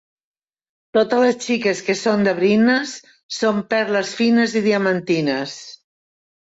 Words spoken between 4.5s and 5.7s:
i diamantines.